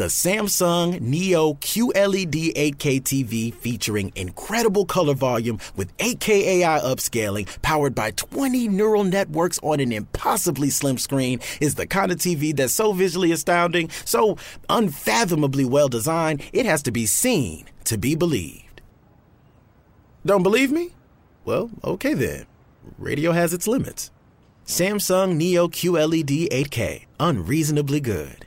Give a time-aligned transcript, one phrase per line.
[0.00, 7.94] The Samsung Neo QLED 8K TV featuring incredible color volume with 8K AI upscaling powered
[7.94, 12.72] by 20 neural networks on an impossibly slim screen is the kind of TV that's
[12.72, 14.38] so visually astounding, so
[14.70, 18.80] unfathomably well designed, it has to be seen to be believed.
[20.24, 20.94] Don't believe me?
[21.44, 22.46] Well, okay then.
[22.96, 24.10] Radio has its limits.
[24.64, 28.46] Samsung Neo QLED 8K, unreasonably good.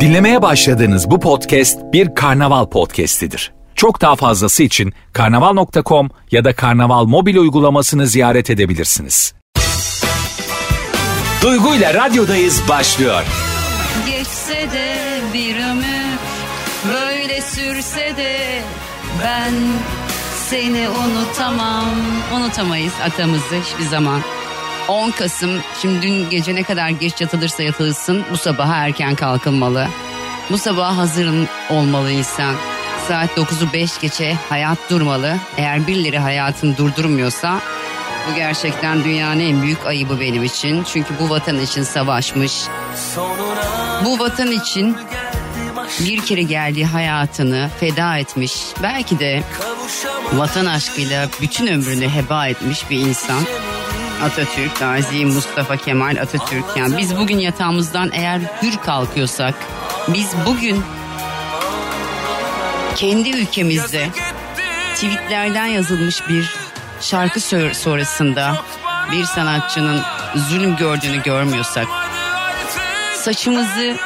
[0.00, 3.52] Dinlemeye başladığınız bu podcast bir karnaval podcastidir.
[3.74, 9.34] Çok daha fazlası için karnaval.com ya da karnaval mobil uygulamasını ziyaret edebilirsiniz.
[11.42, 13.22] Duygu ile radyodayız başlıyor.
[14.10, 14.96] Geçse de
[15.34, 16.18] bir ömür
[16.92, 18.62] böyle sürse de
[19.24, 19.52] ben
[20.50, 21.84] seni unutamam.
[22.36, 24.20] Unutamayız atamızı hiçbir zaman.
[24.88, 25.50] 10 Kasım
[25.82, 29.88] şimdi dün gece ne kadar geç yatılırsa yatılsın bu sabah erken kalkılmalı.
[30.50, 32.54] Bu sabah hazırın olmalı insan.
[33.08, 35.36] Saat 9'u 5 geçe hayat durmalı.
[35.56, 37.60] Eğer birileri hayatını durdurmuyorsa
[38.30, 40.84] bu gerçekten dünyanın en büyük ayıbı benim için.
[40.84, 42.52] Çünkü bu vatan için savaşmış.
[44.04, 44.96] Bu vatan için
[46.00, 48.52] bir kere geldiği hayatını feda etmiş.
[48.82, 49.42] Belki de
[50.32, 53.42] vatan aşkıyla bütün ömrünü heba etmiş bir insan.
[54.24, 56.64] Atatürk, Gazi Mustafa Kemal Atatürk.
[56.76, 59.54] Yani biz bugün yatağımızdan eğer hür kalkıyorsak,
[60.08, 60.82] biz bugün
[62.96, 64.08] kendi ülkemizde
[64.94, 66.54] tweetlerden yazılmış bir
[67.00, 67.40] şarkı
[67.74, 68.62] sonrasında
[69.12, 70.02] bir sanatçının
[70.36, 71.86] zulüm gördüğünü görmüyorsak,
[73.16, 73.96] saçımızı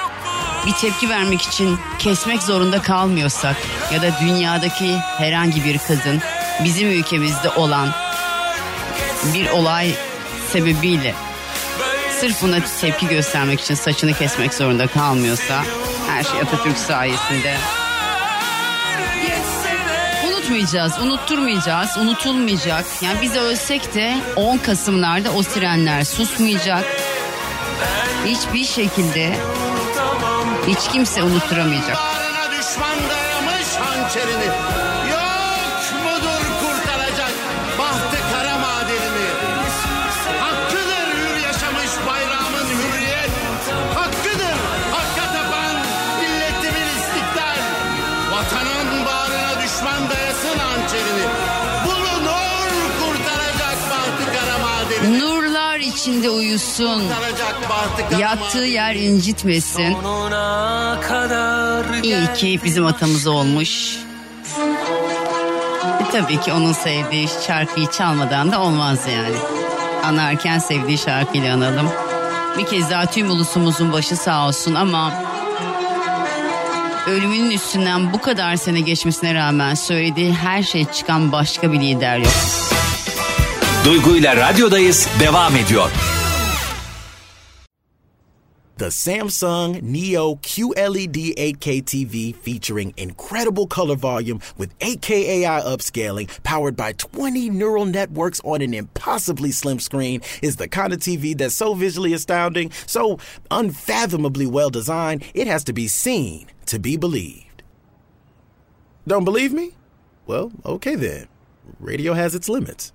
[0.67, 3.57] bir tepki vermek için kesmek zorunda kalmıyorsak
[3.93, 6.21] ya da dünyadaki herhangi bir kadın
[6.65, 7.89] bizim ülkemizde olan
[9.35, 9.95] bir olay
[10.53, 11.15] sebebiyle
[12.21, 15.65] sırf buna tepki göstermek için saçını kesmek zorunda kalmıyorsa
[16.09, 17.57] her şey Atatürk sayesinde
[20.29, 22.85] unutmayacağız, unutturmayacağız, unutulmayacak.
[23.01, 26.85] Yani biz ölsek de 10 Kasımlarda o sirenler susmayacak.
[28.27, 29.37] Hiçbir şekilde
[30.67, 31.97] hiç kimse unutturamayacak.
[32.59, 34.82] Düşman dayamış hançerini.
[55.11, 57.03] Nurlar içinde uyusun.
[58.19, 59.97] Yattığı yer incitmesin.
[62.03, 63.97] İyi ki bizim atamız olmuş.
[66.01, 69.37] E, tabii ki onun sevdiği şarkıyı çalmadan da olmaz yani.
[70.05, 71.89] Anarken sevdiği şarkıyla analım.
[72.59, 75.13] Bir kez daha tüm ulusumuzun başı sağ olsun ama
[77.07, 82.72] ölümünün üstünden bu kadar sene geçmesine rağmen söylediği her şey çıkan başka bir lider yok.
[84.37, 85.91] Radyodayız devam ediyor.
[88.79, 96.77] The Samsung Neo QLED 8K TV featuring incredible color volume with 8K AI upscaling powered
[96.77, 101.55] by 20 neural networks on an impossibly slim screen is the kind of TV that's
[101.55, 103.19] so visually astounding, so
[103.51, 107.63] unfathomably well designed, it has to be seen to be believed.
[109.09, 109.71] Don't believe me?
[110.27, 111.27] Well, okay then.
[111.81, 112.93] Radio has its limits.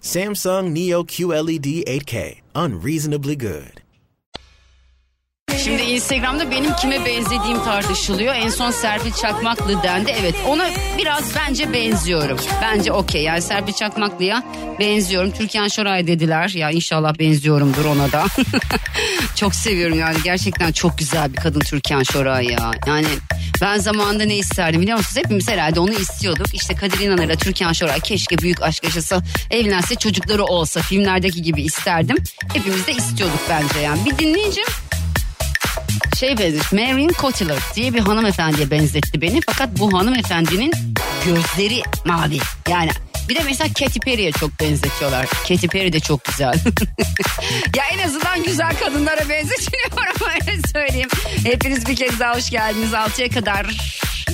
[0.00, 3.82] Samsung Neo QLED 8K, unreasonably good.
[5.66, 8.34] Şimdi Instagram'da benim kime benzediğim tartışılıyor.
[8.34, 10.14] En son Serpil Çakmaklı dendi.
[10.20, 10.68] Evet ona
[10.98, 12.38] biraz bence benziyorum.
[12.62, 14.42] Bence okey yani Serpil Çakmaklı'ya
[14.80, 15.30] benziyorum.
[15.30, 16.48] Türkan Şoray dediler.
[16.48, 18.26] Ya inşallah benziyorumdur ona da.
[19.34, 22.70] çok seviyorum yani gerçekten çok güzel bir kadın Türkan Şoray ya.
[22.86, 23.06] Yani
[23.60, 25.16] ben zamanında ne isterdim biliyor musunuz?
[25.24, 26.46] Hepimiz herhalde onu istiyorduk.
[26.54, 32.16] İşte Kadir İnanır'la Türkan Şoray keşke büyük aşk yaşasa, evlense, çocukları olsa filmlerdeki gibi isterdim.
[32.54, 34.04] Hepimiz de istiyorduk bence yani.
[34.04, 34.64] Bir dinleyicim
[36.16, 36.74] şey benzetti.
[36.74, 39.40] Marion Cotillard diye bir hanımefendiye benzetti beni.
[39.46, 40.72] Fakat bu hanımefendinin
[41.24, 42.38] gözleri mavi.
[42.68, 42.90] Yani
[43.28, 45.26] bir de mesela Katy Perry'e çok benzetiyorlar.
[45.48, 46.54] Katy Perry de çok güzel.
[47.76, 49.90] ya en azından güzel kadınlara benzetiliyor
[50.34, 51.08] öyle söyleyeyim.
[51.44, 52.92] Hepiniz bir kez daha hoş geldiniz.
[52.92, 53.66] 6'ya kadar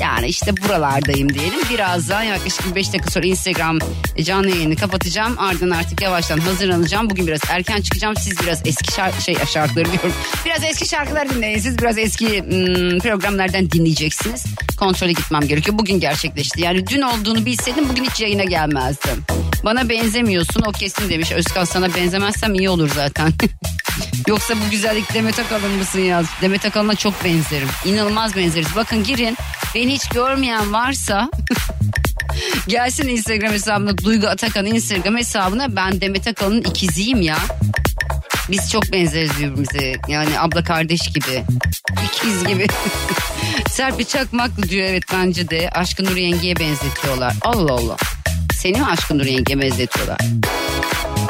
[0.00, 1.60] yani işte buralardayım diyelim.
[1.70, 3.78] Birazdan yaklaşık 5 dakika sonra Instagram
[4.22, 5.38] canlı yayını kapatacağım.
[5.38, 7.10] Ardından artık yavaştan hazırlanacağım.
[7.10, 8.16] Bugün biraz erken çıkacağım.
[8.16, 10.12] Siz biraz eski şarkı, şey, şarkıları diyorum.
[10.44, 11.58] Biraz eski şarkılar dinleyin.
[11.58, 14.44] Siz biraz eski hmm, programlardan dinleyeceksiniz.
[14.78, 15.78] Kontrole gitmem gerekiyor.
[15.78, 16.60] Bugün gerçekleşti.
[16.60, 19.24] Yani dün olduğunu bilseydim bugün hiç yayına gelmezdim.
[19.64, 21.32] Bana benzemiyorsun o kesin demiş.
[21.32, 23.32] Özkan sana benzemezsem iyi olur zaten.
[24.26, 26.22] Yoksa bu güzellik Demet Akalın mısın ya?
[26.42, 27.68] Demet Akalın'a çok benzerim.
[27.84, 28.76] İnanılmaz benzeriz.
[28.76, 29.36] Bakın girin.
[29.74, 31.30] Beni hiç görmeyen varsa
[32.68, 37.38] gelsin Instagram hesabına Duygu Atakan Instagram hesabına ben Demet Akalın'ın ikiziyim ya.
[38.50, 39.94] Biz çok benzeriz birbirimize.
[40.08, 41.44] Yani abla kardeş gibi.
[42.04, 42.66] İkiz gibi.
[43.70, 45.70] Serpil Çakmaklı diyor evet bence de.
[45.70, 47.34] Aşkın Nur Yenge'ye benzetiyorlar.
[47.42, 47.96] Allah Allah.
[48.58, 50.18] Seni mi Aşkın Nur Yenge'ye benzetiyorlar?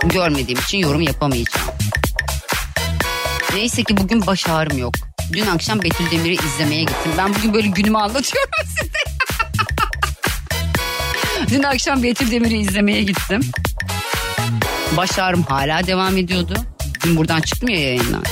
[0.05, 1.72] Görmediğim için yorum yapamayacağım.
[3.55, 4.95] Neyse ki bugün baş ağrım yok.
[5.33, 7.13] Dün akşam Betül Demir'i izlemeye gittim.
[7.19, 8.51] Ben bugün böyle günümü anlatıyorum
[8.81, 8.93] size.
[11.51, 13.41] Dün akşam Betül Demir'i izlemeye gittim.
[14.97, 16.55] Baş ağrım hala devam ediyordu.
[17.05, 18.23] Dün buradan çıktım ya yayından.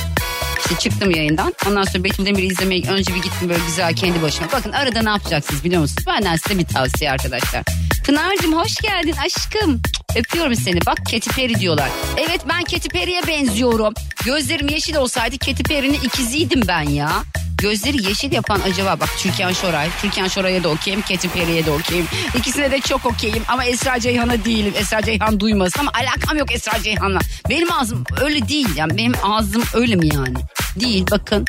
[0.58, 1.54] İşte çıktım yayından.
[1.68, 4.52] Ondan sonra Betül Demir'i izlemeye önce bir gittim böyle güzel kendi başıma.
[4.52, 6.06] Bakın arada ne yapacaksınız biliyor musunuz?
[6.06, 7.62] Benden size bir tavsiye arkadaşlar.
[8.06, 9.82] Pınar'cığım hoş geldin aşkım.
[10.16, 10.86] Öpüyorum seni.
[10.86, 11.88] Bak Katy Perry diyorlar.
[12.16, 13.94] Evet ben Katy Perry'e benziyorum.
[14.24, 17.10] Gözlerim yeşil olsaydı Katy Perry'nin ikiziydim ben ya.
[17.58, 19.88] Gözleri yeşil yapan acaba bak Türkan Şoray.
[20.02, 22.06] Türkan Şoray'a da okeyim, Katy Perry'e de okeyim.
[22.38, 24.74] İkisine de çok okeyim ama Esra Ceyhan'a değilim.
[24.76, 27.20] Esra Ceyhan duymasın ama alakam yok Esra Ceyhan'la.
[27.48, 30.34] Benim ağzım öyle değil yani benim ağzım öyle mi yani?
[30.80, 31.44] Değil bakın.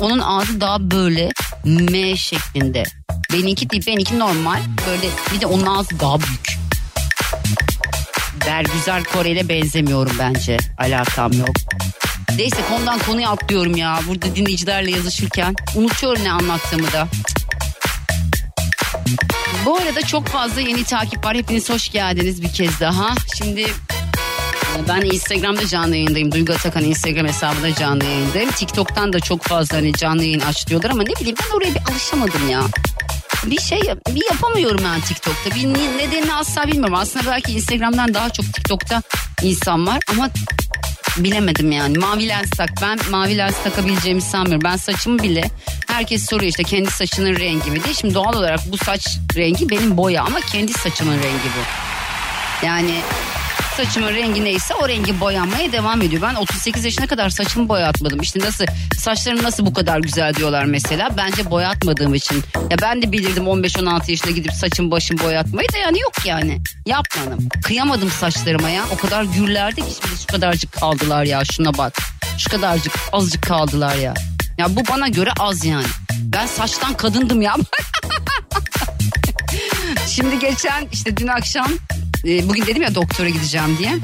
[0.00, 1.30] Onun ağzı daha böyle
[1.64, 2.82] M şeklinde.
[3.32, 4.60] Benimki değil benimki normal.
[4.86, 6.59] Böyle bir de onun ağzı daha büyük.
[8.50, 10.56] Bergüzar Korel'e benzemiyorum bence.
[10.78, 11.56] Alakam yok.
[12.36, 14.00] Neyse konudan konuya atlıyorum ya.
[14.08, 15.54] Burada dinleyicilerle yazışırken.
[15.74, 17.08] Unutuyorum ne anlattığımı da.
[19.64, 21.36] Bu arada çok fazla yeni takip var.
[21.36, 23.14] Hepiniz hoş geldiniz bir kez daha.
[23.38, 23.66] Şimdi
[24.88, 26.32] ben Instagram'da canlı yayındayım.
[26.32, 28.50] Duygu Atakan Instagram hesabında canlı yayındayım.
[28.50, 31.92] TikTok'tan da çok fazla hani canlı yayın aç diyorlar ama ne bileyim ben oraya bir
[31.92, 32.62] alışamadım ya.
[33.46, 35.50] Bir şey bir yapamıyorum ben TikTok'ta.
[35.54, 36.94] Bir nedenini asla bilmiyorum.
[36.94, 39.02] Aslında belki Instagram'dan daha çok TikTok'ta
[39.42, 40.30] insan var ama
[41.16, 41.98] bilemedim yani.
[41.98, 42.70] Mavi lens tak.
[42.82, 44.64] Ben mavi lens takabileceğimi sanmıyorum.
[44.64, 45.50] Ben saçımı bile
[45.86, 47.94] herkes soruyor işte kendi saçının rengi mi diye.
[47.94, 52.66] Şimdi doğal olarak bu saç rengi benim boya ama kendi saçımın rengi bu.
[52.66, 52.94] Yani
[53.84, 56.22] saçımın rengi neyse o rengi boyanmaya devam ediyor.
[56.22, 58.20] Ben 38 yaşına kadar saçımı boyatmadım.
[58.20, 58.64] İşte nasıl
[58.98, 61.16] saçların nasıl bu kadar güzel diyorlar mesela.
[61.16, 62.42] Bence boyatmadığım için.
[62.70, 66.60] Ya ben de bilirdim 15-16 yaşında gidip saçım başım boyatmayı da yani yok yani.
[66.86, 67.48] Yapmadım.
[67.62, 68.84] Kıyamadım saçlarıma ya.
[68.92, 71.42] O kadar gürlerdi ki şimdi şu kadarcık kaldılar ya.
[71.44, 71.98] Şuna bak.
[72.38, 74.14] Şu kadarcık azıcık kaldılar ya.
[74.58, 75.86] Ya bu bana göre az yani.
[76.12, 77.56] Ben saçtan kadındım ya.
[80.06, 81.68] Şimdi geçen işte dün akşam
[82.24, 83.98] e, bugün dedim ya doktora gideceğim diye.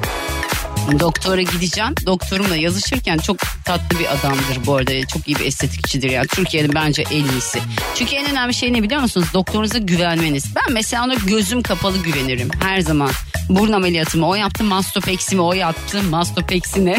[1.01, 1.95] Doktora gideceğim.
[2.07, 5.07] Doktorumla yazışırken çok tatlı bir adamdır bu arada.
[5.07, 6.27] Çok iyi bir estetikçidir yani.
[6.27, 7.59] Türkiye'nin bence en iyisi.
[7.95, 9.27] Çünkü en önemli şey ne biliyor musunuz?
[9.35, 10.45] Doktorunuza güvenmeniz.
[10.57, 13.11] Ben mesela ona gözüm kapalı güvenirim her zaman.
[13.49, 14.65] Burun ameliyatımı o yaptı.
[14.65, 16.03] Mastopeksimi o yaptı.
[16.03, 16.97] Mastopeksi ne?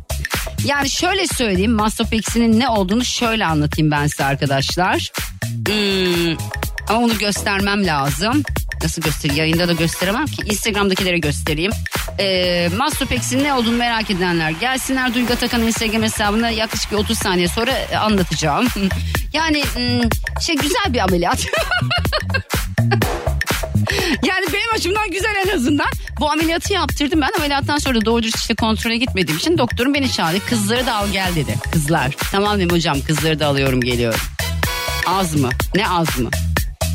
[0.64, 1.72] yani şöyle söyleyeyim.
[1.72, 5.10] Mastopeksinin ne olduğunu şöyle anlatayım ben size arkadaşlar.
[5.66, 6.36] Hmm,
[6.88, 8.42] ama onu göstermem lazım.
[8.82, 9.38] Nasıl göstereyim?
[9.38, 10.42] Yayında da gösteremem ki.
[10.44, 11.72] Instagram'dakilere göstereyim.
[12.18, 15.14] Ee, Mastopex'in ne olduğunu merak edenler gelsinler.
[15.14, 18.66] Duygu Atakan Instagram hesabına yaklaşık bir 30 saniye sonra anlatacağım.
[19.32, 19.62] yani
[20.40, 21.38] şey güzel bir ameliyat.
[24.22, 25.88] yani benim açımdan güzel en azından.
[26.20, 27.20] Bu ameliyatı yaptırdım.
[27.20, 30.46] Ben ameliyattan sonra doğru işte kontrole gitmediğim için doktorum beni çağırdı.
[30.46, 31.54] Kızları da al gel dedi.
[31.72, 32.16] Kızlar.
[32.32, 34.20] Tamam dedim hocam kızları da alıyorum geliyorum.
[35.06, 35.50] Az mı?
[35.74, 36.30] Ne az mı?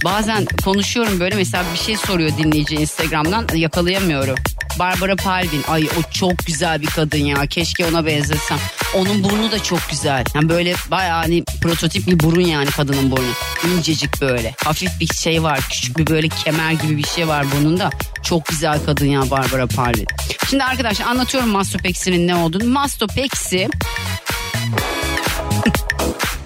[0.05, 4.35] Bazen konuşuyorum böyle mesela bir şey soruyor dinleyici Instagram'dan yakalayamıyorum.
[4.79, 8.57] Barbara Palvin ay o çok güzel bir kadın ya keşke ona benzesem.
[8.95, 10.23] Onun burnu da çok güzel.
[10.35, 13.31] Yani böyle bayağı hani prototip bir burun yani kadının burnu.
[13.77, 14.53] İncecik böyle.
[14.63, 15.59] Hafif bir şey var.
[15.69, 17.89] Küçük bir böyle kemer gibi bir şey var burnunda.
[18.23, 20.07] Çok güzel kadın ya Barbara Palvin.
[20.49, 22.65] Şimdi arkadaşlar anlatıyorum Mastopexi'nin ne olduğunu.
[22.65, 23.69] Mastopexi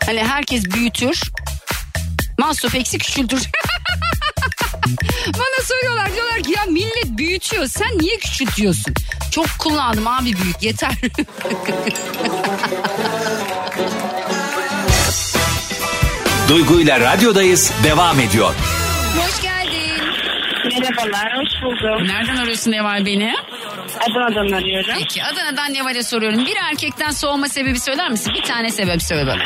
[0.05, 1.21] hani herkes büyütür
[2.45, 3.39] Mastopeksi küçültür.
[5.33, 8.93] Bana soruyorlar diyorlar ki ya millet büyütüyor sen niye küçültüyorsun?
[9.31, 10.91] Çok kullandım abi büyük yeter.
[16.49, 18.53] Duygu ile radyodayız devam ediyor.
[19.17, 20.01] Hoş geldin.
[20.65, 22.07] Merhabalar, hoş buldum.
[22.07, 23.35] Nereden arıyorsun Neval beni?
[23.99, 24.93] Adana'dan arıyorum.
[24.97, 26.45] Peki Adana'dan Neval'e soruyorum.
[26.45, 28.33] Bir erkekten soğuma sebebi söyler misin?
[28.37, 29.43] Bir tane sebep söyle bana.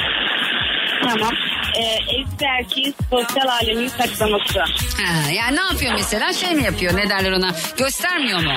[1.03, 1.33] Tamam.
[1.79, 4.59] Evli erkeğin sosyal alemini saklaması.
[4.59, 6.33] Ha, yani ne yapıyor mesela?
[6.33, 6.97] Şey mi yapıyor?
[6.97, 7.51] Ne derler ona?
[7.77, 8.53] Göstermiyor mu?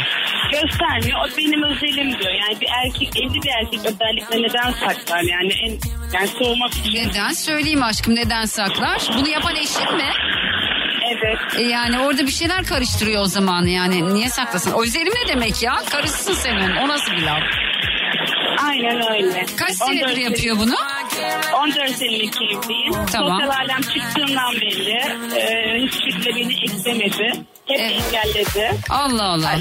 [0.52, 1.18] Göstermiyor.
[1.18, 2.32] O benim özelim diyor.
[2.32, 5.22] Yani bir erkek, evli bir erkek özellikle neden saklar?
[5.22, 5.78] Yani en
[6.12, 6.94] yani soğumak için.
[6.94, 7.32] Neden?
[7.32, 9.02] Söyleyeyim aşkım neden saklar?
[9.16, 10.10] Bunu yapan eşin mi?
[11.12, 11.38] Evet.
[11.56, 14.14] E yani orada bir şeyler karıştırıyor o zaman yani.
[14.14, 14.72] Niye saklasın?
[14.82, 15.82] Özelim ne demek ya?
[15.90, 16.76] Karışsın senin.
[16.76, 17.42] O nasıl bir laf?
[18.72, 19.46] Aynen öyle.
[19.56, 20.74] Kaç 14 senedir yapıyor bunu?
[21.62, 22.92] 14 senelik evliyim.
[23.12, 23.40] Tamam.
[23.40, 24.90] Sosyal alem çıktığından beri
[25.36, 27.32] e, hiçbir şekilde beni eklemedi.
[27.66, 27.92] Hep Evet.
[28.14, 28.70] engelledi.
[28.90, 29.58] Allah Allah.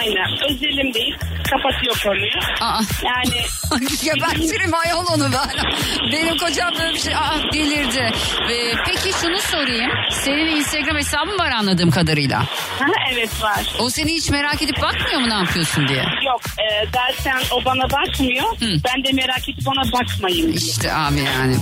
[0.00, 0.26] Aynen.
[0.50, 1.16] Özelim değil.
[1.50, 2.38] Kapatıyor konuyu.
[2.60, 2.80] Aa.
[3.04, 3.42] Yani
[4.04, 5.72] Gebertirim ayol onu ben.
[6.12, 8.10] Benim kocam böyle bir şey ah delirdi.
[8.52, 9.90] Ee, peki şunu sorayım.
[10.10, 12.40] Senin Instagram hesabın var anladığım kadarıyla.
[12.78, 13.66] ha, evet var.
[13.78, 16.04] O seni hiç merak edip bakmıyor mu ne yapıyorsun diye?
[16.26, 18.44] Yok e, zaten o bana bakmıyor.
[18.60, 20.52] Ben de merak edip ona bakmayayım.
[20.52, 21.56] İşte abi yani.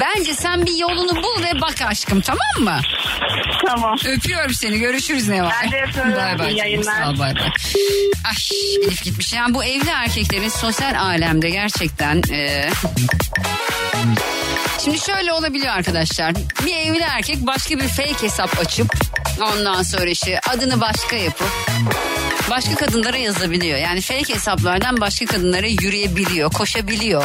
[0.00, 2.40] Bence sen bir yolunu bul ve bak aşkım tamam
[2.74, 2.80] mı?
[3.66, 3.96] Tamam.
[4.06, 4.78] Öpüyorum seni.
[4.78, 5.54] Görüşürüz ne var?
[5.64, 6.16] Ben de öpüyorum.
[6.16, 6.56] Bay bay.
[6.56, 7.02] Yayınlar.
[7.02, 7.50] Sağ ol, bay bay.
[8.24, 9.32] Ay Elif gitmiş.
[9.32, 12.22] Yani bu evli erkeklerin sosyal alemde gerçekten...
[12.32, 12.70] e,
[14.84, 16.34] Şimdi şöyle olabiliyor arkadaşlar.
[16.66, 18.94] Bir evli erkek başka bir fake hesap açıp
[19.52, 21.48] ondan sonra işte adını başka yapıp
[22.50, 23.78] başka kadınlara yazabiliyor.
[23.78, 27.24] Yani fake hesaplardan başka kadınlara yürüyebiliyor, koşabiliyor,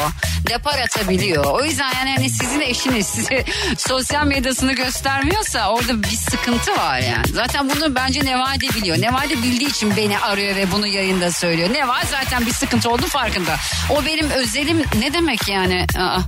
[0.49, 1.45] depar atabiliyor.
[1.45, 3.45] O yüzden yani hani sizin eşiniz size
[3.77, 7.27] sosyal medyasını göstermiyorsa orada bir sıkıntı var yani.
[7.33, 9.01] Zaten bunu bence Nevade biliyor.
[9.01, 11.73] Nevade bildiği için beni arıyor ve bunu yayında söylüyor.
[11.73, 13.55] Neva zaten bir sıkıntı oldu farkında.
[13.89, 15.85] O benim özelim ne demek yani?
[15.97, 16.19] Aa.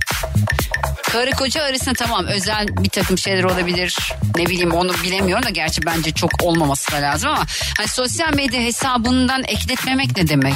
[1.12, 3.96] Karı koca arasında tamam özel bir takım şeyler olabilir.
[4.36, 7.44] Ne bileyim onu bilemiyorum da gerçi bence çok olmaması da lazım ama
[7.76, 10.54] hani sosyal medya hesabından ekletmemek ne demek?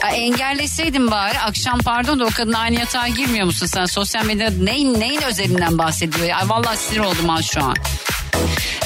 [0.00, 3.84] Ha, engelleseydin bari akşam pardon da o kadın aynı yatağa girmiyor musun sen?
[3.84, 6.26] Sosyal medyada neyin, neyin özelinden bahsediyor?
[6.26, 7.74] Ya, vallahi sinir oldum ha şu an.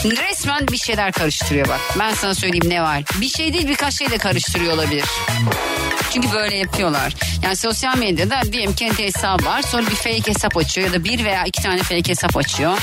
[0.04, 1.80] Resmen bir şeyler karıştırıyor bak.
[1.98, 3.02] Ben sana söyleyeyim ne var.
[3.20, 5.04] Bir şey değil birkaç şey de karıştırıyor olabilir.
[6.12, 7.14] Çünkü böyle yapıyorlar.
[7.42, 9.62] Yani sosyal medyada diyelim kendi hesabı var.
[9.62, 12.78] Sonra bir fake hesap açıyor ya da bir veya iki tane fake hesap açıyor.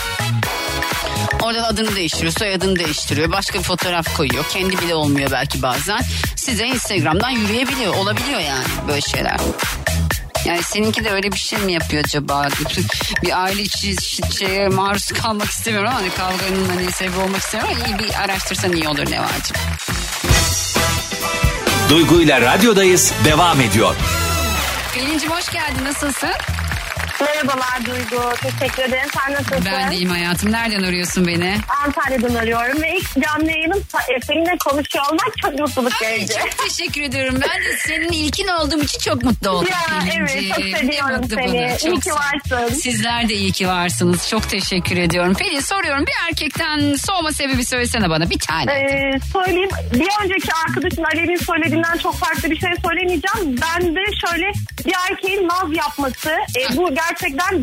[1.41, 3.31] Oradan adını değiştiriyor, soyadını değiştiriyor.
[3.31, 4.45] Başka bir fotoğraf koyuyor.
[4.49, 5.99] Kendi bile olmuyor belki bazen.
[6.35, 7.95] Size Instagram'dan yürüyebiliyor.
[7.95, 9.37] Olabiliyor yani böyle şeyler.
[10.45, 12.47] Yani seninki de öyle bir şey mi yapıyor acaba?
[13.23, 13.95] bir aile içi
[14.37, 18.73] şeye maruz kalmak istemiyorum ama hani kavganın hani sebebi olmak istemiyorum ama iyi bir araştırsan
[18.73, 19.57] iyi olur ne varcığım.
[21.89, 23.95] Duygu ile radyodayız devam ediyor.
[24.93, 26.29] Pelincim hoş geldin nasılsın?
[27.25, 28.21] Merhabalar Duygu.
[28.41, 29.09] Teşekkür ederim.
[29.21, 29.65] Sen nasılsın?
[29.65, 30.51] Ben de iyiyim hayatım.
[30.51, 31.57] Nereden arıyorsun beni?
[31.85, 33.79] Antalya'dan arıyorum ve ilk canlı yayınım
[34.09, 36.33] e, seninle konuşuyor olmak çok mutluluk verici.
[36.33, 37.35] çok teşekkür ediyorum.
[37.41, 39.67] Ben de senin ilkin olduğum için çok mutlu oldum.
[39.71, 39.77] Ya
[40.17, 40.49] evet Pelinciğim.
[40.55, 41.47] çok seviyorum seni.
[41.53, 41.67] bana.
[41.75, 42.75] İyi Çok ki varsın.
[42.75, 44.29] Sizler de iyi ki varsınız.
[44.29, 45.33] Çok teşekkür ediyorum.
[45.33, 48.71] Pelin soruyorum bir erkekten soğuma sebebi söylesene bana bir tane.
[48.73, 53.61] Ee, söyleyeyim bir önceki arkadaşın Alev'in söylediğinden çok farklı bir şey söylemeyeceğim.
[53.61, 54.51] Ben de şöyle
[54.85, 57.14] bir erkeğin naz yapması e, bu gerçekten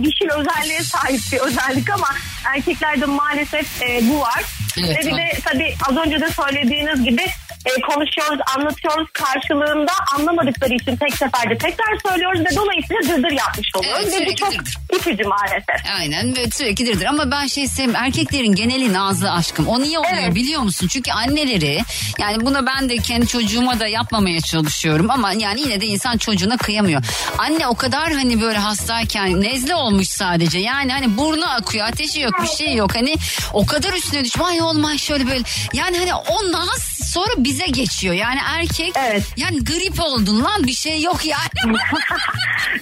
[0.02, 2.08] dişil özelliğe sahip bir özellik ama
[2.44, 4.44] erkeklerde maalesef e, bu var.
[4.78, 7.26] Evet, Ve bir de tabii az önce de söylediğiniz gibi
[7.66, 14.08] e, konuşuyoruz, anlatıyoruz karşılığında anlamadıkları için tek seferde tekrar söylüyoruz ve dolayısıyla dırdır yapmış oluyoruz.
[14.08, 14.52] Evet, ve bu çok
[14.92, 15.96] itici maalesef.
[15.98, 17.04] Aynen ve sürekli dırdır.
[17.04, 19.66] Ama ben şey sevmiyorum erkeklerin geneli nazlı aşkım.
[19.68, 20.34] O niye oluyor Evet.
[20.34, 20.88] biliyor musun?
[20.90, 21.80] Çünkü anneleri
[22.18, 26.56] yani buna ben de kendi çocuğuma da yapmamaya çalışıyorum ama yani yine de insan çocuğuna
[26.56, 27.02] kıyamıyor.
[27.38, 30.58] Anne o kadar hani böyle hastayken nezle olmuş sadece.
[30.58, 32.94] Yani hani burnu akıyor ateşi yok bir şey yok.
[32.94, 33.14] Hani
[33.52, 35.42] o kadar üstüne düşmüş ay olmaz şöyle böyle.
[35.72, 39.22] Yani hani o naz sonra bize geçiyor yani erkek Evet.
[39.36, 41.76] yani grip oldun lan bir şey yok yani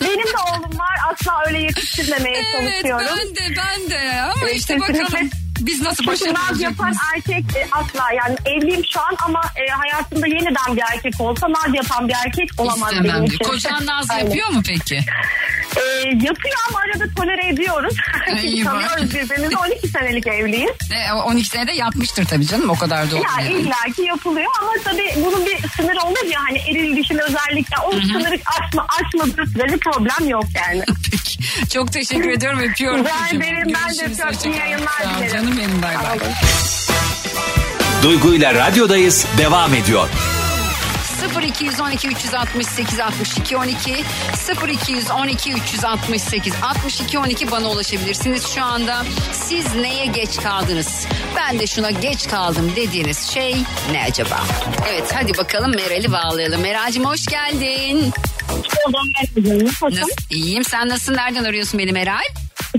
[0.01, 3.07] Benim de oğlum var asla öyle yetiştirmemeye Evet çalışıyorum.
[3.19, 5.05] ben de ben de ama Evet, işte kesinlikle.
[5.05, 6.61] bakalım biz nasıl başaracağız.
[6.61, 11.49] yapan erkek e, asla yani evliyim şu an ama e, hayatımda yeniden bir erkek olsa
[11.53, 13.35] naz yapan bir erkek olamaz İstemem benim diyor.
[13.41, 13.45] için.
[13.45, 14.25] Kocan naz Aynen.
[14.25, 14.95] yapıyor mu peki?
[15.77, 17.95] E, yapıyor ama arada tolere ediyoruz.
[18.43, 18.73] İyi bak.
[18.73, 20.71] Tanıyoruz birbirimizi 12 senelik evliyiz.
[21.09, 23.61] E, o 12 senede yapmıştır tabii canım o kadar da Ya olmuyor.
[23.61, 25.59] illaki yapılıyor ama tabii bunun bir
[26.31, 30.85] ya hani eril dişil özellikle o sınırı aşma, aşmadığı sürece problem yok yani.
[31.11, 31.39] Peki.
[31.71, 33.05] Çok teşekkür ediyorum öpüyorum.
[33.05, 33.37] Çocuğum.
[33.37, 34.61] ederim, ben de öpüyorum.
[34.61, 35.33] yayınlar dilerim.
[35.33, 36.19] Canım benim bay bay.
[38.03, 40.09] Duygu ile radyodayız devam ediyor.
[41.29, 44.05] 0212 368 62 12
[44.69, 49.05] 0212 368 62 12 bana ulaşabilirsiniz şu anda.
[49.33, 51.07] Siz neye geç kaldınız?
[51.37, 53.57] Ben de şuna geç kaldım dediğiniz şey
[53.93, 54.41] ne acaba?
[54.91, 56.61] Evet hadi bakalım Meral'i bağlayalım.
[56.61, 58.13] Meral'cim hoş geldin.
[59.83, 60.09] Nasıl?
[60.31, 61.15] İyiyim sen nasılsın?
[61.15, 62.23] Nereden arıyorsun beni Meral?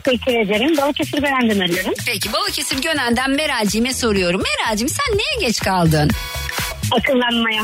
[0.04, 0.78] Teşekkür ederim.
[0.78, 1.94] Balıkesir Beren'den arıyorum.
[2.06, 4.42] Peki Balıkesir Gönen'den Meral'cime soruyorum.
[4.42, 6.10] Meral'cim sen neye geç kaldın?
[6.92, 7.62] Akıllanmaya.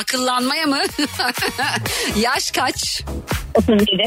[0.00, 0.78] Akıllanmaya mı?
[2.16, 3.02] Yaş kaç?
[3.54, 4.02] 37.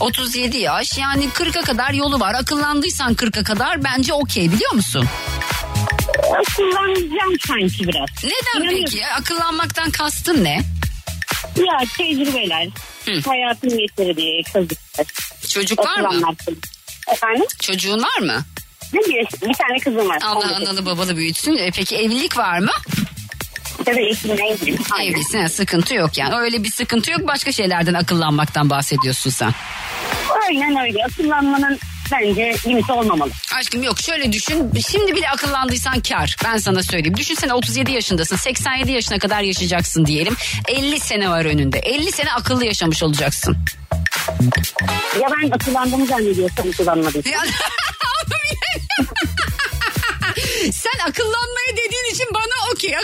[0.00, 2.34] 37 yaş yani 40'a kadar yolu var.
[2.34, 5.06] Akıllandıysan 40'a kadar bence okey biliyor musun?
[6.56, 8.08] Kullanacağım sanki biraz.
[8.24, 8.84] Neden İnanıyorum.
[8.90, 9.06] peki?
[9.06, 10.60] Akıllanmaktan kastın ne?
[11.56, 12.68] Ya tecrübeler.
[13.26, 15.06] Hayatın getirdiği kazıklar.
[15.48, 16.34] Çocuk var mı?
[17.12, 17.46] Efendim?
[17.62, 18.42] Çocuğun var mı?
[18.94, 20.18] Bir, bir tane kızım var.
[20.24, 20.62] Allah 19.
[20.68, 21.56] analı babalı büyütsün.
[21.56, 22.70] E, peki evlilik var mı?
[23.84, 24.78] Tabii eşimle evliyim.
[24.92, 25.12] Aynen.
[25.12, 26.34] Evlisin ha, sıkıntı yok yani.
[26.36, 27.20] Öyle bir sıkıntı yok.
[27.26, 29.52] Başka şeylerden akıllanmaktan bahsediyorsun sen.
[30.48, 31.04] Aynen öyle.
[31.04, 31.78] Akıllanmanın
[32.12, 33.30] bence limiti olmamalı.
[33.54, 34.70] Aşkım yok şöyle düşün.
[34.90, 36.36] Şimdi bile akıllandıysan kar.
[36.44, 37.16] Ben sana söyleyeyim.
[37.16, 38.36] Düşünsene 37 yaşındasın.
[38.36, 40.36] 87 yaşına kadar yaşayacaksın diyelim.
[40.68, 41.78] 50 sene var önünde.
[41.78, 43.56] 50 sene akıllı yaşamış olacaksın.
[45.20, 47.22] Ya ben akıllandığımı zannediyorsam akıllanmadım.
[47.32, 47.40] Ya-
[50.72, 52.96] Sen akıllanmaya dediğin için bana okey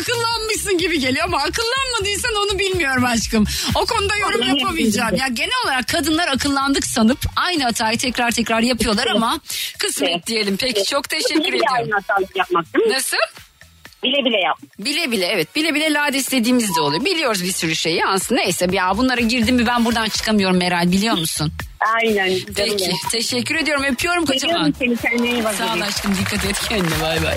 [0.68, 3.44] akıllanmışsın gibi geliyor ama akıllanmadıysan onu bilmiyorum aşkım.
[3.75, 5.16] O konuda yorum yapamayacağım.
[5.16, 9.40] Ya genel olarak kadınlar akıllandık sanıp aynı hatayı tekrar tekrar yapıyorlar ama
[9.78, 10.56] kısmet diyelim.
[10.56, 11.90] Peki çok teşekkür ediyorum.
[12.88, 13.16] Nasıl?
[14.02, 14.58] Bile bile yap.
[14.78, 17.04] Bile bile evet bile bile lade istediğimiz de oluyor.
[17.04, 21.18] Biliyoruz bir sürü şeyi aslında neyse ya bunlara girdim mi ben buradan çıkamıyorum Meral biliyor
[21.18, 21.52] musun?
[21.94, 22.28] Aynen.
[22.28, 22.96] canım Peki benim.
[23.10, 24.75] teşekkür ediyorum öpüyorum kocaman.
[24.78, 25.54] Seni kendine iyi bak.
[25.54, 27.34] Sağ ol aşkım dikkat et kendine bay bay.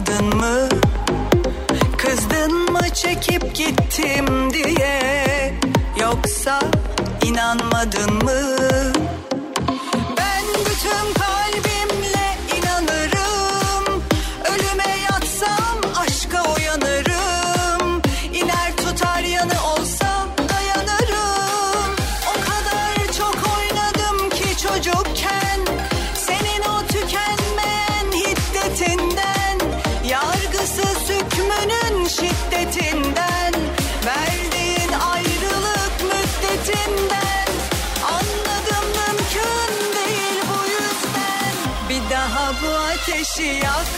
[0.00, 0.68] Anladın mı?
[1.98, 5.54] Kızdın mı çekip gittim diye?
[6.00, 6.60] Yoksa
[7.22, 8.42] inanmadın mı?
[10.16, 11.39] Ben bütün kalbimle
[43.30, 43.89] ateşi yakmam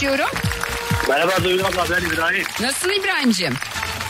[0.00, 0.38] görüşüyorum?
[1.08, 2.44] Merhaba Duygu abla ben İbrahim.
[2.60, 3.54] Nasılsın İbrahim'cim?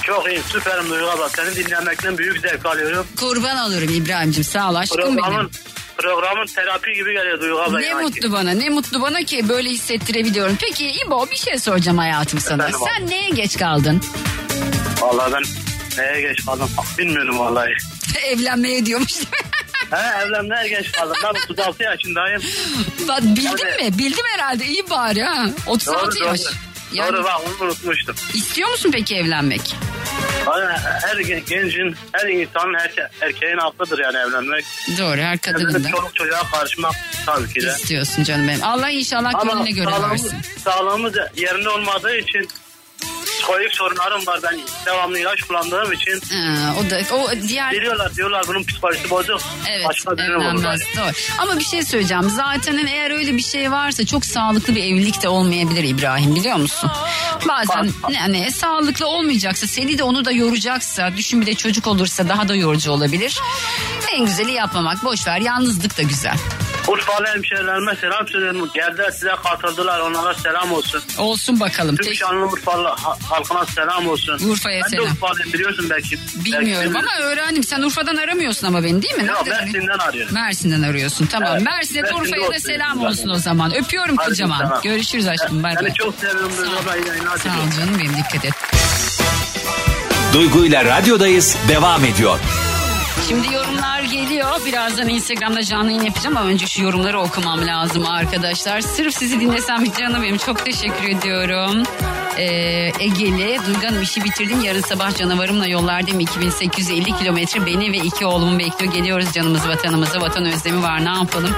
[0.03, 1.29] Çok iyi süperim Duygu abla.
[1.29, 3.07] Seni dinlemekten büyük zevk alıyorum.
[3.21, 5.17] Kurban olurum İbrahim'cim sağ ol aşkım benim.
[5.17, 5.51] Programın,
[5.99, 7.79] programın terapi gibi geliyor Duygu abla.
[7.79, 8.03] Ne yani.
[8.03, 10.57] mutlu bana ne mutlu bana ki böyle hissettirebiliyorum.
[10.61, 12.69] Peki İbo bir şey soracağım hayatım sana.
[12.69, 12.91] Efendim abi.
[12.99, 14.01] Sen neye geç kaldın?
[15.01, 15.43] Vallahi ben
[15.99, 17.73] neye geç kaldım bilmiyorum vallahi.
[18.25, 19.13] Evlenmeye diyormuş.
[19.91, 21.17] He evlenmeye geç kaldım.
[21.25, 22.43] Ben 36 yaşındayım.
[23.09, 23.43] Bak bildin
[23.79, 23.99] Yani- mi?
[23.99, 25.47] Bildim herhalde iyi bari ha.
[25.67, 26.25] 36 Doğru doğru.
[26.29, 26.41] yaş.
[26.93, 28.17] Yani Doğru bak onu unutmuştum.
[28.35, 29.61] istiyor musun peki evlenmek?
[30.47, 30.71] Yani
[31.03, 34.65] her gen- gencin, her insanın erke- erkeğin hakkıdır yani evlenmek.
[34.99, 36.93] Doğru her kadının da çoluk çocuğa karışmak
[37.27, 37.67] tabii ki de.
[37.69, 38.65] istiyorsun canım benim.
[38.65, 40.39] Allah inşallah gönlüne göre sağlığımız, versin.
[40.65, 42.49] sağlığımız yerinde olmadığı için
[43.51, 44.41] psikolojik sorunlarım var.
[44.43, 46.13] Ben devamlı ilaç kullandığım için.
[46.13, 49.41] Ha, o da o diğer Biliyorlar diyorlar bunun psikolojisi bozuk.
[49.71, 51.13] Evet Başka evlenmez doğru.
[51.39, 52.31] Ama bir şey söyleyeceğim.
[52.31, 56.57] Zaten hani eğer öyle bir şey varsa çok sağlıklı bir evlilik de olmayabilir İbrahim biliyor
[56.57, 56.91] musun?
[57.49, 62.49] Bazen yani sağlıklı olmayacaksa seni de onu da yoracaksa düşün bir de çocuk olursa daha
[62.49, 63.39] da yorucu olabilir.
[64.13, 66.37] En güzeli yapmamak boş ver yalnızlık da güzel.
[66.91, 68.71] Urfalı hemşehrilerime selam söylüyorum.
[68.75, 70.01] Geldiler size katıldılar.
[70.01, 71.03] Onlara selam olsun.
[71.19, 71.97] Olsun bakalım.
[71.97, 74.51] Tüm Tek- şanlı Urfalı ha- halkına selam olsun.
[74.51, 75.07] Urfa'ya ben selam.
[75.07, 76.19] de Urfalıyım biliyorsun belki.
[76.45, 77.65] Bilmiyorum belki ama öğrendim.
[77.65, 79.27] Sen Urfa'dan aramıyorsun ama beni değil mi?
[79.27, 80.35] Yok Mersin'den arıyorum.
[80.35, 81.49] Mersin'den arıyorsun tamam.
[81.53, 83.09] Evet, Mersin'e de Mersin'de Urfa'ya da selam zaten.
[83.11, 83.75] olsun o zaman.
[83.75, 84.59] Öpüyorum Hadi kocaman.
[84.63, 84.81] tamam.
[84.83, 85.63] Görüşürüz aşkım.
[85.63, 85.83] Bay bay.
[85.85, 86.53] Seni çok seviyorum.
[87.43, 88.53] Sağ ol canım benim dikkat et.
[90.33, 92.39] Duygu ile radyodayız devam ediyor.
[93.29, 94.67] Şimdi yorumlar geliyor.
[94.67, 98.81] Birazdan Instagram'da canlı yayın yapacağım ama önce şu yorumları okumam lazım arkadaşlar.
[98.81, 100.37] Sırf sizi dinlesem canım benim.
[100.39, 101.83] Çok teşekkür ediyorum.
[102.39, 104.61] Ee, Egeli, Duygu Hanım işi bitirdim.
[104.61, 106.21] Yarın sabah canavarımla yollardayım.
[106.21, 108.93] 2850 kilometre beni ve iki oğlumu bekliyor.
[108.93, 110.21] Geliyoruz canımız vatanımıza.
[110.21, 111.51] Vatan özlemi var ne yapalım.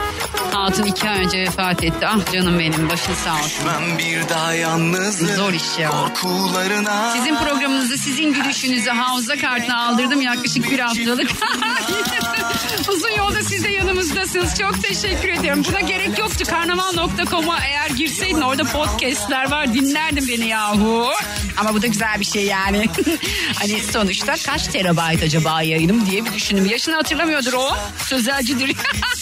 [0.53, 2.07] Hatun iki ay önce vefat etti.
[2.07, 3.67] Ah canım benim başın sağ olsun.
[3.67, 5.29] Ben bir daha yalnızım.
[5.29, 5.91] Zor iş ya.
[5.91, 7.11] Korkularına.
[7.13, 11.31] Sizin programınızı, sizin gülüşünüzü hafıza kartına aldırdım yaklaşık bir haftalık.
[12.89, 14.59] Uzun yolda siz de yanımızdasınız.
[14.59, 15.63] Çok teşekkür ediyorum.
[15.69, 16.45] Buna gerek yoktu.
[16.51, 19.75] Karnaval.com'a eğer girseydin orada podcastler var.
[19.75, 21.11] Dinlerdin beni yahu.
[21.57, 22.87] Ama bu da güzel bir şey yani.
[23.55, 26.67] hani sonuçta kaç terabayt acaba yayınım diye bir düşündüm.
[26.67, 27.69] Yaşını hatırlamıyordur o.
[28.07, 28.77] Sözelcidir.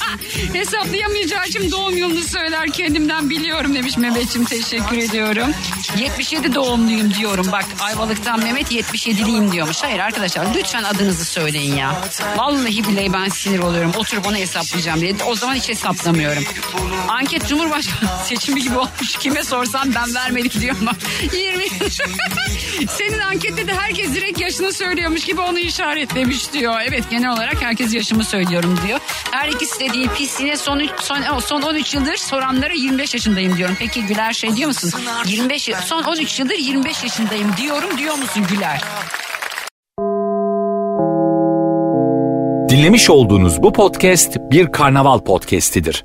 [0.53, 5.55] Hesaplayamayacağım için doğum yılını söyler kendimden biliyorum demiş Mehmetciğim teşekkür ediyorum.
[5.98, 9.83] 77 doğumluyum diyorum bak Ayvalık'tan Mehmet 77'liyim diyormuş.
[9.83, 12.03] Hayır arkadaşlar lütfen adınızı söyleyin ya.
[12.37, 13.92] Vallahi billahi ben sinir oluyorum.
[13.96, 15.14] Oturup onu hesaplayacağım diye.
[15.26, 16.44] O zaman hiç hesaplamıyorum.
[17.09, 19.16] Anket Cumhurbaşkanı seçimi gibi olmuş.
[19.20, 20.92] Kime sorsam ben vermedim diyor ama
[21.35, 21.64] 20.
[22.90, 26.75] Senin ankette de herkes direkt yaşını söylüyormuş gibi onu işaretlemiş diyor.
[26.88, 28.99] Evet genel olarak herkes yaşımı söylüyorum diyor.
[29.31, 33.57] Her ikisi de değil pis yine son, üç- son, son 13 yıldır soranlara 25 yaşındayım
[33.57, 33.77] diyorum.
[33.79, 34.93] Peki Güler şey diyor musun?
[35.27, 38.81] 25 y- son 13 yıldır 25 yaşındayım diyorum diyor musun Güler?
[42.69, 46.05] Dinlemiş olduğunuz bu podcast bir karnaval podcastidir.